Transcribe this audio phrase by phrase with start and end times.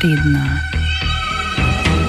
[0.00, 0.60] tedna.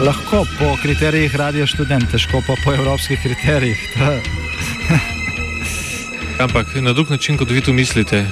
[0.02, 3.80] Lahko po kriterijih radio študent, težko pa po evropskih kriterijih.
[6.44, 8.26] Ampak na drug način, kot vi tu mislite.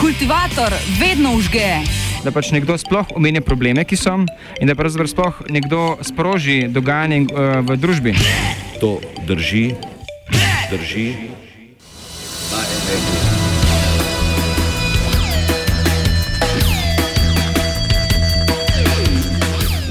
[0.00, 1.82] Kultivator vedno užge.
[2.24, 4.14] Da pač nekdo sploh omenja probleme, ki so,
[4.60, 8.14] in da pravzaprav sploh nekdo sproži dogajanje uh, v družbi.
[8.80, 9.74] To drži,
[10.70, 11.08] drži.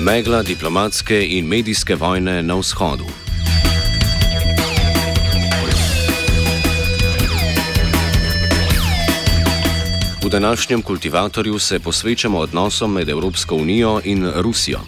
[0.03, 3.05] Megla diplomatske in medijske vojne na vzhodu.
[10.23, 14.79] V današnjem kultivatorju se posvečamo odnosom med Evropsko unijo in Rusijo.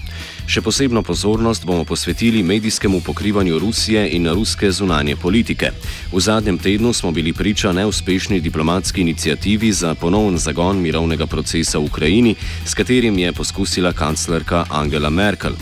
[0.45, 5.71] Še posebno pozornost bomo posvetili medijskemu pokrivanju Rusije in ruske zunanje politike.
[6.13, 11.89] V zadnjem tednu smo bili priča neuspešni diplomatski inicijativi za ponovn zagon mirovnega procesa v
[11.89, 12.35] Ukrajini,
[12.65, 15.57] s katerim je poskusila kanclerka Angela Merkel.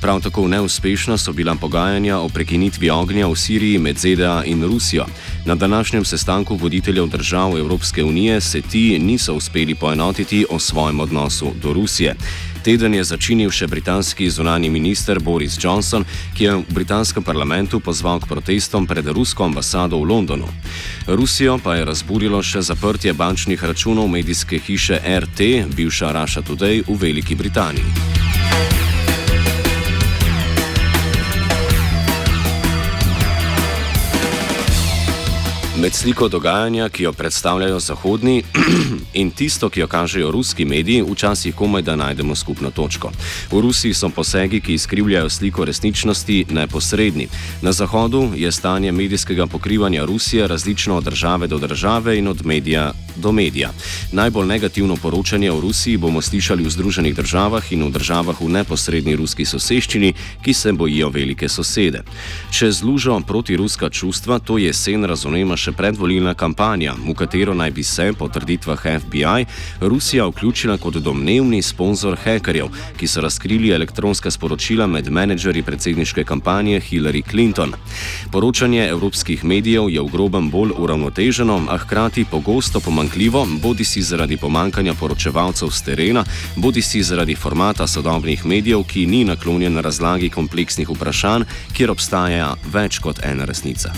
[0.00, 5.06] Prav tako neuspešna so bila pogajanja o prekinitvi ognja v Siriji med ZDA in Rusijo.
[5.44, 11.52] Na današnjem sestanku voditeljev držav Evropske unije se ti niso uspeli poenotiti o svojem odnosu
[11.62, 12.16] do Rusije.
[12.62, 16.06] Teden je začinil še britanski zunani minister Boris Johnson,
[16.38, 20.46] ki je v britanskem parlamentu pozval k protestom pred rusko ambasado v Londonu.
[21.10, 26.94] Rusijo pa je razburilo še zaprtje bančnih računov medijske hiše RT, bivša Russia Today v
[26.94, 28.91] Veliki Britaniji.
[35.82, 38.42] Med sliko dogajanja, ki jo predstavljajo zahodni
[39.20, 43.10] in tisto, ki jo kažejo ruski mediji, včasih komaj da najdemo skupno točko.
[43.50, 47.26] V Rusiji so posegi, ki izkrivljajo sliko resničnosti, neposredni.
[47.62, 52.92] Na zahodu je stanje medijskega pokrivanja Rusije različno od države do države in od medija
[53.16, 53.70] do medija.
[54.12, 59.16] Najbolj negativno poročanje o Rusiji bomo slišali v Združenih državah in v državah v neposrednji
[59.16, 62.02] ruski soseščini, ki se bojijo velike sosede.
[62.50, 68.12] Če zlužo protiruska čustva, to jesen razumemo še predvolilna kampanja, v katero naj bi se,
[68.18, 69.44] po trditvah FBI,
[69.80, 76.80] Rusija vključila kot domnevni sponzor hekerjev, ki so razkrili elektronska sporočila med menedžerji predsedniške kampanje
[76.80, 77.72] Hillary Clinton.
[78.32, 84.36] Poročanje evropskih medijev je v grobem bolj uravnoteženo, a hkrati pogosto pomankljivo, bodi si zaradi
[84.36, 86.24] pomankanja poročevalcev z terena,
[86.56, 92.98] bodi si zaradi formata sodobnih medijev, ki ni naklonjen razlagi kompleksnih vprašanj, kjer obstaja več
[92.98, 93.92] kot ena resnica.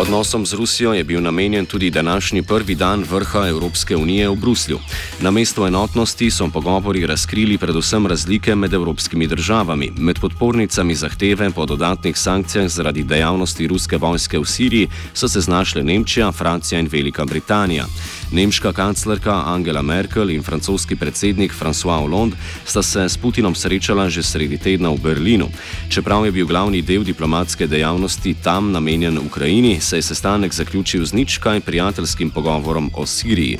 [0.00, 4.78] Odnosom z Rusijo je bil namenjen tudi današnji prvi dan vrha Evropske unije v Bruslju.
[5.20, 9.92] Na mesto enotnosti so pogovori razkrili predvsem razlike med evropskimi državami.
[9.98, 15.82] Med podpornicami zahteve po dodatnih sankcijah zaradi dejavnosti ruske vojske v Siriji so se znašle
[15.82, 17.84] Nemčija, Francija in Velika Britanija.
[18.32, 24.22] Nemška kanclerka Angela Merkel in francoski predsednik François Hollande sta se s Putinom srečala že
[24.22, 25.50] sredi tedna v Berlinu.
[25.88, 31.12] Čeprav je bil glavni del diplomatske dejavnosti tam namenjen Ukrajini, se je sestanek zaključil z
[31.12, 33.58] nič kaj prijateljskim pogovorom o Siriji.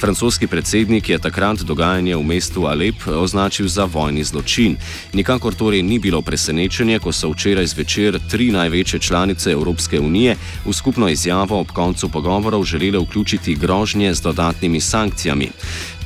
[0.00, 4.76] Francoski predsednik je takrat dogajanje v mestu Alep označil za vojni zločin.
[5.12, 10.36] Nikakor torej ni bilo presenečenje, ko so včeraj zvečer tri največje članice Evropske unije
[10.66, 15.50] v skupno izjavo ob koncu pogovorov želele vključiti grožnje z dodatnimi sankcijami.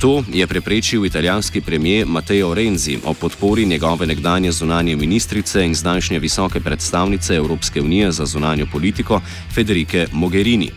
[0.00, 6.18] To je preprečil italijanski premijer Matteo Renzi o podpori njegove nekdanje zunanje ministrice in zdajšnje
[6.18, 9.20] visoke predstavnice Evropske unije za zunanjo politiko
[9.54, 10.70] Federike Mogherini.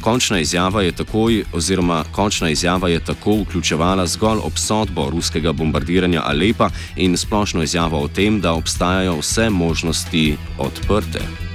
[0.00, 6.70] Končna izjava je takoj, oziroma končna izjava je tako vključevala zgolj obsodbo ruskega bombardiranja Alepa
[6.96, 11.49] in splošno izjavo o tem, da obstajajo vse možnosti odprte.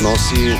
[0.00, 0.56] Odnosi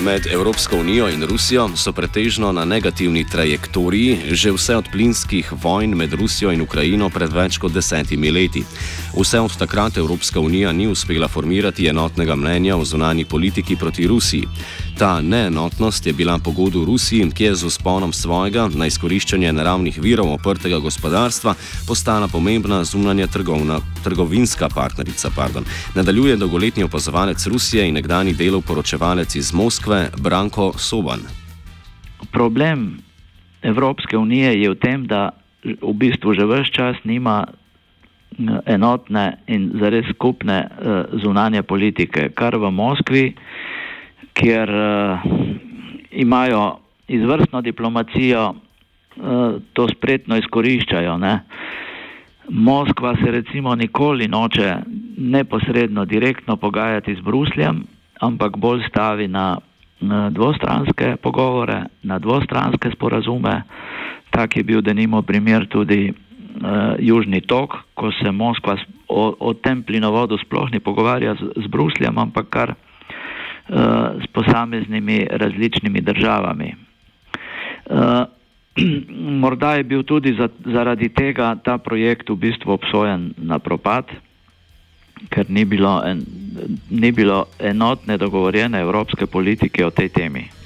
[0.00, 5.96] med Evropsko unijo in Rusijo so pretežno na negativni trajektoriji že vse od plinskih vojn
[5.96, 8.64] med Rusijo in Ukrajino pred več kot desetimi leti.
[9.12, 14.48] Vse od takrat Evropska unija ni uspela formirati enotnega mnenja o zunani politiki proti Rusiji.
[14.98, 20.32] Ta neenotnost je bila pogodu Rusiji, ki je z usponom svojega na izkoriščanje naravnih virov
[20.32, 21.54] oprtega gospodarstva
[21.86, 25.30] postala pomembna zunanja trgovna, trgovinska partnerica.
[25.36, 25.64] Pardon.
[25.94, 31.22] Nadaljuje dolgoletni opazovalec Rusije in nekdani delov poročevalec iz Moskve Branko Soban.
[32.32, 32.98] Problem
[33.62, 35.30] Evropske unije je v tem, da
[35.62, 37.44] v bistvu že vse čas nima
[38.66, 43.34] enotne in zares skupne uh, zunanje politike, kar v Moskvi,
[44.38, 45.18] kjer uh,
[46.10, 51.18] imajo izvrstno diplomacijo, uh, to spretno izkoriščajo.
[51.18, 51.40] Ne?
[52.48, 54.76] Moskva se recimo nikoli noče
[55.18, 57.82] neposredno, direktno pogajati z Brusljem,
[58.20, 59.58] ampak bolj stavi na,
[60.00, 63.62] na dvostranske pogovore, na dvostranske sporazume.
[64.30, 68.76] Tak je bil denimo primer tudi uh, Južni tok, ko se Moskva
[69.08, 72.74] o, o tem plinovodu sploh ne pogovarja z, z Brusljem, ampak kar
[73.68, 76.74] s posameznimi različnimi državami.
[77.90, 78.24] Uh,
[79.42, 84.04] morda je bil tudi za, zaradi tega ta projekt v bistvu obsojen na propad,
[85.28, 86.22] ker ni bilo, en,
[86.90, 90.57] ni bilo enotne dogovorjene evropske politike o tej temi.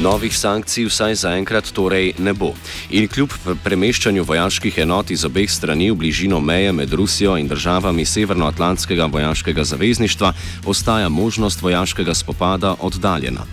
[0.00, 2.54] Novih sankcij vsaj zaenkrat torej ne bo.
[2.88, 8.06] In kljub premeščanju vojaških enot iz obeh strani v bližino meje med Rusijo in državami
[8.08, 10.32] Severnoatlantskega vojaškega zavezništva,
[10.64, 13.44] ostaja možnost vojaškega spopada oddaljena.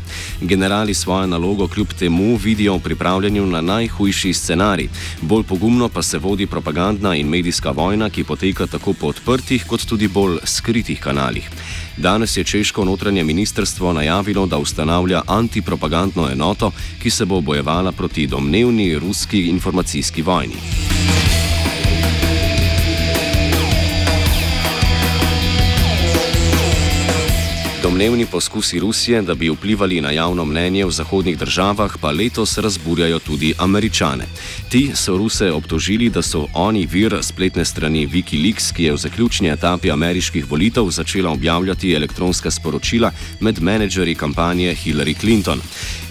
[0.42, 4.88] Generali svojo nalogo kljub temu vidijo v pripravljanju na najhujši scenarij.
[5.22, 9.84] Bolj pogumno pa se vodi propagandna in medijska vojna, ki poteka tako po odprtih kot
[9.86, 11.50] tudi bolj skritih kanalih.
[11.98, 17.92] Danes je češko notranje ministrstvo najavilo, da ustanavlja antipropagandno enoto enoto, ki se bo bojevala
[17.92, 20.97] proti domnevni ruski informacijski vojni.
[27.98, 33.20] Domnevni poskusi Rusije, da bi vplivali na javno mnenje v zahodnih državah, pa letos razburjajo
[33.20, 34.26] tudi američane.
[34.70, 39.50] Ti so Ruse obtožili, da so oni vir spletne strani Wikileaks, ki je v zaključni
[39.50, 45.62] etapi ameriških volitev začela objavljati elektronska sporočila med menedžerji kampanje Hillary Clinton.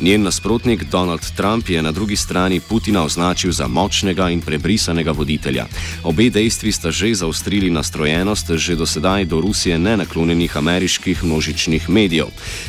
[0.00, 5.66] Njen nasprotnik Donald Trump je na drugi strani Putina označil za močnega in prebrisanega voditelja.
[6.02, 11.90] Obe dejstvi sta že zaustrili nastrojenost že do sedaj do Rusije nenaklonjenih ameriških množičnih političnih
[11.90, 12.26] medijev.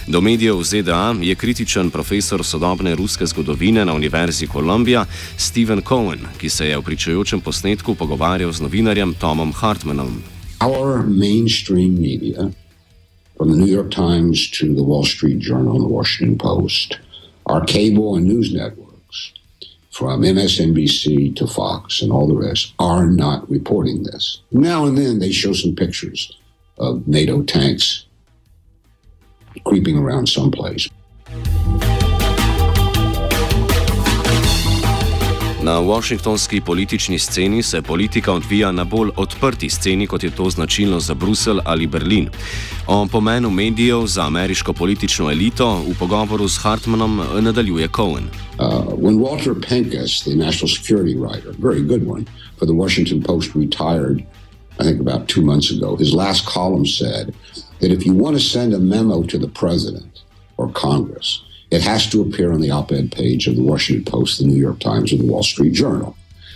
[0.07, 5.05] Do medijev ZDA je kritičen profesor sodobne ruske zgodovine na Univerzi Columbia
[5.37, 10.21] Steven Cohen, ki se je v pričajočem posnetku pogovarjal z novinarjem Tomom Hartmanom.
[10.61, 12.51] Our mainstream media,
[13.37, 16.97] from the New York Times to the Wall Street Journal and the Washington Post,
[17.45, 19.33] our cable and news networks,
[19.91, 24.41] from MSNBC to Fox and all the rest, are not reporting this.
[24.51, 26.31] Now and then they show some pictures
[26.77, 28.06] of NATO tanks
[29.63, 30.89] creeping around someplace.
[35.67, 40.99] Na washingtonski politični sceni se politika odvija na bolj odprti sceni, kot je to značilno
[40.99, 42.29] za Bruselj ali Berlin.
[42.87, 48.23] O pomenu medijev za ameriško politično elito v pogovoru s Hartmanom nadaljuje Cohen.
[48.23, 48.65] Uh,
[48.97, 52.25] when Walter Pincus, the national security writer, very good one,
[52.59, 54.23] for the Washington Post retired,
[54.79, 57.33] I think about two months ago, his last column said,
[57.79, 60.21] that if you want to send a memo to the president
[60.57, 64.39] or Congress, it has to appear on the op ed page of the Washington Post,
[64.39, 66.15] the New York Times, or the Wall Street Journal.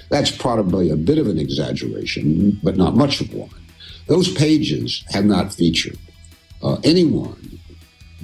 [0.10, 3.50] That's probably a bit of an exaggeration, but not much of one.
[4.08, 5.98] Those pages have not featured
[6.62, 7.60] uh, anyone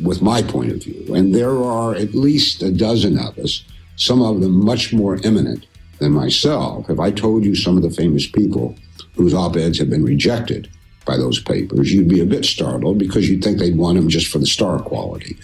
[0.03, 3.63] with my point of view, and there are at least a dozen of us,
[3.95, 5.65] some of them much more eminent
[5.99, 6.89] than myself.
[6.89, 8.75] If I told you some of the famous people
[9.15, 10.69] whose op eds have been rejected,
[11.07, 14.27] by those papers, you'd be a bit startled because you'd think they'd want them just
[14.27, 15.37] for the star quality.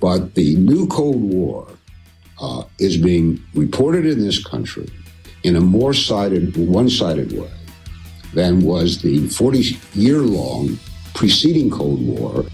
[0.00, 1.66] But the new Cold War
[2.40, 4.88] uh, is being reported in this country
[5.42, 7.50] in a more sided, one sided way
[8.32, 10.78] than was the 40 year long
[11.14, 12.44] preceding Cold War.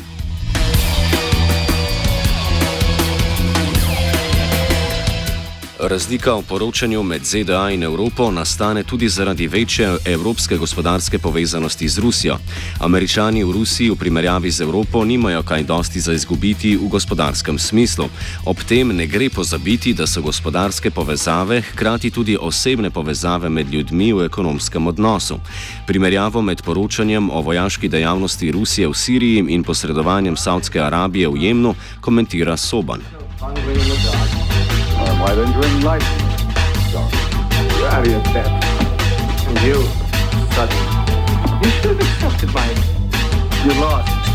[5.89, 11.99] Razlika v poročanju med ZDA in Evropo nastane tudi zaradi večje evropske gospodarske povezanosti z
[11.99, 12.39] Rusijo.
[12.81, 18.09] Američani v Rusiji v primerjavi z Evropo nimajo kaj dosti za izgubiti v gospodarskem smislu.
[18.47, 24.13] Ob tem ne gre pozabiti, da so gospodarske povezave hkrati tudi osebne povezave med ljudmi
[24.13, 25.39] v ekonomskem odnosu.
[25.87, 31.75] Primerjavo med poročanjem o vojaški dejavnosti Rusije v Siriji in posredovanjem Saudske Arabije v Jemnu
[32.01, 33.01] komentira Soban.
[35.25, 36.03] while enjoying life.
[36.93, 37.09] Sorry,
[37.79, 38.63] you're out of your depth.
[39.49, 39.81] And you,
[40.53, 40.77] sudden,
[41.65, 42.69] you should have accepted my...
[43.65, 44.34] You lost.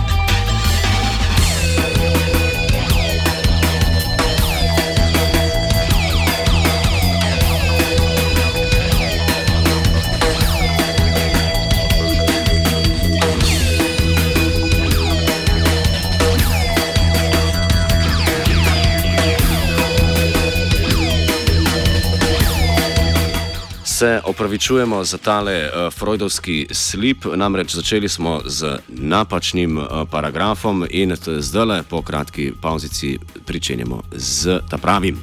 [23.99, 31.15] Se opravičujemo za tale uh, freudovski slip, namreč začeli smo z napačnim uh, paragrafom in
[31.39, 35.19] zdaj le po kratki pauzici pričenjamo z ta pravim.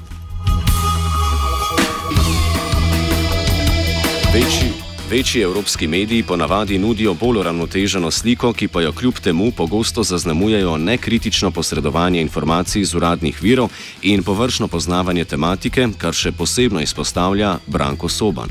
[4.34, 4.72] Večji,
[5.10, 10.76] večji evropski mediji ponavadi nudijo bolj uravnoteženo sliko, ki pa jo kljub temu pogosto zaznamujejo
[10.78, 13.68] nekritično posredovanje informacij iz uradnih virov
[14.02, 18.48] in površno poznavanje tematike, kar še posebno izpostavlja Branko Soban.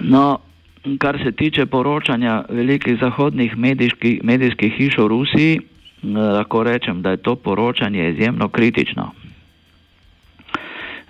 [0.00, 0.38] No,
[0.98, 5.60] kar se tiče poročanja velikih zahodnih medijskih, medijskih hiš v Rusiji,
[6.14, 9.12] lahko rečem, da je to poročanje izjemno kritično.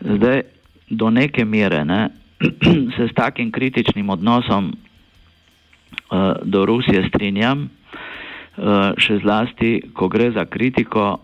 [0.01, 0.43] Zdaj,
[0.91, 2.09] do neke mere ne,
[2.97, 7.69] se s takim kritičnim odnosom uh, do Rusije strinjam,
[8.57, 11.19] uh, še zlasti, ko gre za kritiko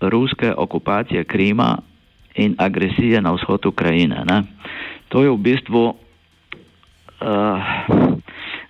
[0.00, 1.78] ruske okupacije Krima
[2.34, 4.24] in agresije na vzhod Ukrajine.
[4.24, 4.42] Ne.
[5.08, 5.96] To je v bistvu uh,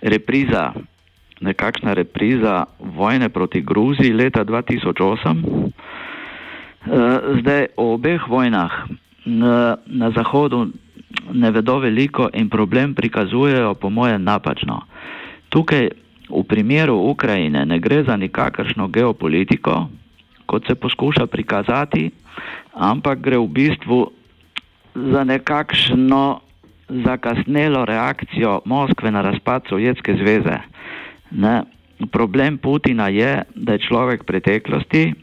[0.01, 0.73] repriza,
[1.41, 5.43] nekakšna repriza vojne proti Gruziji leta 2008.
[5.43, 5.71] Uh,
[7.41, 8.71] zdaj, o obeh vojnah
[9.25, 10.71] na, na Zahodu
[11.33, 14.81] ne vedo veliko in problem prikazujejo, po mojem, napačno.
[15.49, 15.89] Tukaj
[16.29, 19.89] v primeru Ukrajine ne gre za nikakršno geopolitiko,
[20.45, 22.09] kot se poskuša prikazati,
[22.73, 23.99] ampak gre v bistvu
[24.95, 26.39] za nekakšno
[26.89, 30.57] zakasnelo reakcijo Moskve na razpad Sovjetske zveze.
[31.31, 31.63] Ne?
[32.11, 35.13] Problem Putina je, da je človek preteklosti,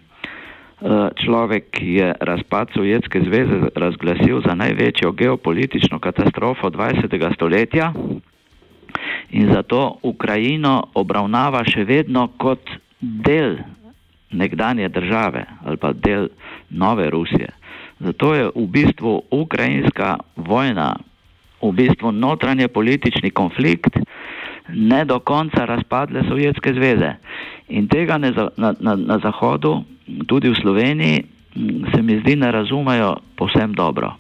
[1.25, 7.35] človek, ki je razpad Sovjetske zveze razglasil za največjo geopolitično katastrofo 20.
[7.35, 7.93] stoletja
[9.31, 12.61] in zato Ukrajino obravnava še vedno kot
[13.01, 13.57] del
[14.31, 16.29] nekdanje države ali pa del
[16.71, 17.49] nove Rusije.
[17.99, 20.97] Zato je v bistvu ukrajinska vojna
[21.63, 23.97] v bistvu notranje politični konflikt
[24.69, 27.15] ne do konca razpadle Sovjetske zveze.
[27.69, 29.83] In tega ne na, na, na Zahodu,
[30.27, 31.25] tudi v Sloveniji,
[31.95, 34.15] se mi zdi, ne razumejo posem dobro.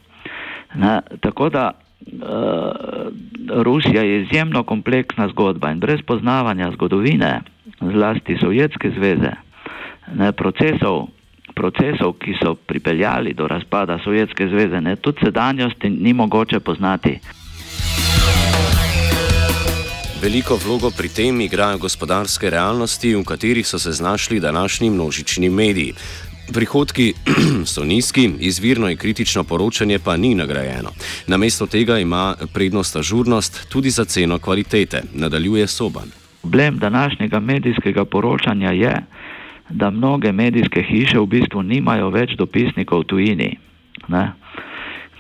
[0.75, 7.41] Ne, tako da uh, Rusija je izjemno kompleksna zgodba in brez poznavanja zgodovine,
[7.81, 9.33] zlasti Sovjetske zveze,
[10.15, 11.07] ne, procesov,
[11.55, 17.19] procesov, ki so pripeljali do razpada Sovjetske zveze, ne, tudi sedanjosti ni mogoče poznati.
[20.23, 25.93] Veliko vlogo pri tem igrajo gospodarske realnosti, v katerih so se znašli današnji množični mediji.
[26.55, 27.13] Prihodki
[27.73, 30.91] so nizki, izvirno in kritično poročanje pa ni nagrajeno.
[31.27, 36.11] Namesto tega ima prednost ažurnost tudi za ceno kvalitete, nadaljuje Soban.
[36.41, 39.05] Problem današnjega medijskega poročanja je,
[39.71, 43.59] da mnoge medijske hiše v bistvu nimajo več dopisnikov v tujini.
[44.09, 44.33] Ne?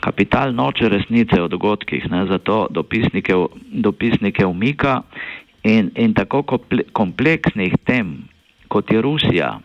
[0.06, 2.26] Kapital noče resnice o dogodkih, ne?
[2.30, 3.34] zato dopisnike,
[3.82, 5.00] dopisnike umika
[5.66, 6.44] in, in tako
[6.92, 8.12] kompleksnih tem,
[8.68, 9.56] kot je Rusija,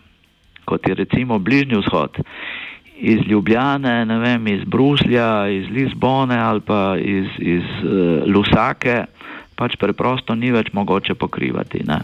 [0.66, 2.18] kot je recimo Bližnji vzhod,
[2.98, 9.04] iz Ljubljane, ne vem, iz Bruslja, iz Lizbone ali pa iz, iz uh, Lusake,
[9.56, 11.84] pač preprosto ni več mogoče pokrivati.
[11.86, 12.02] Ne?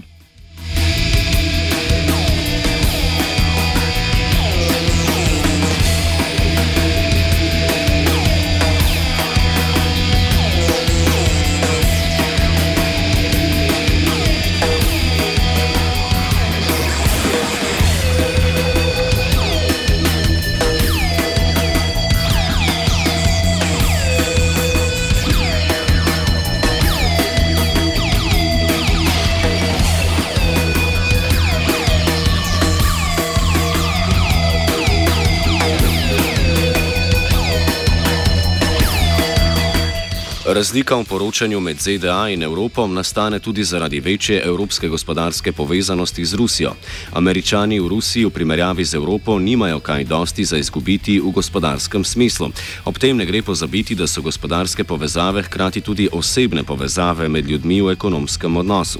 [40.57, 46.33] Razlika v poročanju med ZDA in Evropo nastane tudi zaradi večje evropske gospodarske povezanosti z
[46.33, 46.71] Rusijo.
[47.13, 52.49] Američani v Rusiji v primerjavi z Evropo nimajo kaj dosti za izgubiti v gospodarskem smislu.
[52.85, 57.81] Ob tem ne gre pozabiti, da so gospodarske povezave hkrati tudi osebne povezave med ljudmi
[57.81, 58.99] v ekonomskem odnosu.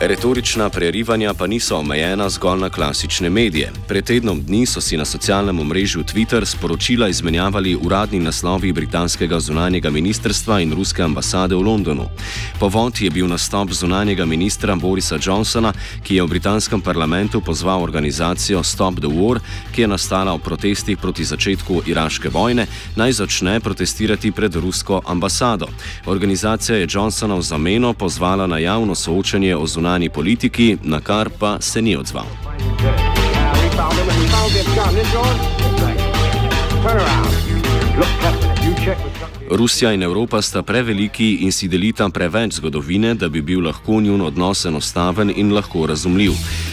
[0.00, 3.72] Retorična prerivanja pa niso omejena zgolj na klasične medije.
[3.88, 9.90] Pred tednom dni so si na socialnem omrežju Twitter sporočila izmenjavali uradni naslovi britanskega zunanjega
[9.90, 12.08] ministrstva in ruske ambasade v Londonu.
[12.60, 15.72] Povod je bil nastop zunanjega ministra Borisa Johnsona,
[16.02, 19.40] ki je v britanskem parlamentu pozval organizacijo Stop the War,
[19.72, 25.68] ki je nastala v protestih proti začetku iraške vojne, naj začne protestirati pred rusko ambasado.
[26.06, 31.30] Organizacija je Johnsona v zameno pozvala na javno soočanje o zunanjem zunani politiki, na kar
[31.30, 32.26] pa se ni odzval.
[39.50, 44.20] Rusija in Evropa sta preveliki in si delita preveč zgodovine, da bi bil lahko njun
[44.20, 46.32] odnos enostaven in lahko razumljiv.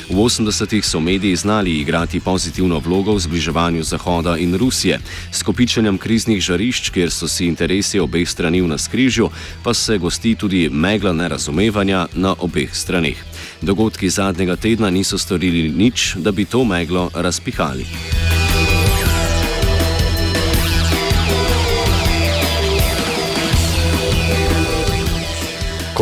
[0.10, 5.00] V 80-ih so mediji znali igrati pozitivno vlogo v zbliževanju Zahoda in Rusije.
[5.32, 9.30] S kopičenjem kriznih žarišč, kjer so si interesi obeh strani v naskrižju,
[9.64, 13.18] pa se gosti tudi megla nerazumevanja na obeh straneh.
[13.62, 17.86] Dogodki zadnjega tedna niso storili nič, da bi to meglo razpihali.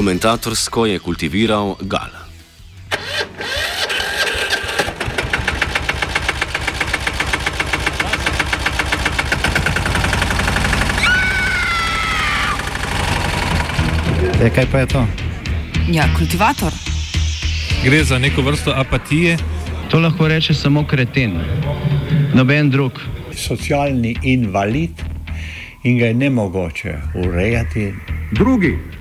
[0.01, 2.09] Komentatorsko je kultiviral Gal.
[14.41, 15.05] E, kaj pa je to?
[15.91, 16.73] Ja, kultivator.
[17.83, 19.37] Gre za neko vrsto apatije.
[19.91, 21.37] To lahko reče samo kreten,
[22.33, 22.91] noben drug.
[23.35, 25.05] Socialni invalid
[25.83, 27.93] in ga je ne mogoče urejati.
[28.31, 29.00] Drugi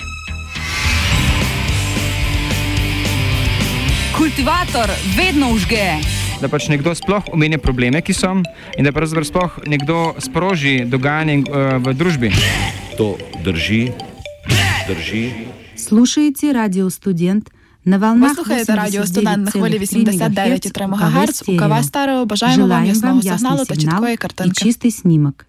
[4.30, 5.98] Kultivator vedno užge.
[6.40, 8.34] Da pač nekdo sploh omenja probleme, ki so,
[8.76, 12.30] in da pravzaprav sploh nekdo sproži dogajanje uh, v družbi.
[13.00, 13.92] To drži,
[14.88, 15.24] drži.
[15.76, 17.50] Слушаете радио «Студент»
[17.84, 21.42] на волнах Послухайте радіо «Студент» на хвилі 89,3 89,3 МГц.
[21.48, 24.64] У КВ Старого бажаємо вам Желаем ясного вам сигналу ясный та сигнал чіткої и картинки.
[24.68, 25.46] чистый снимок.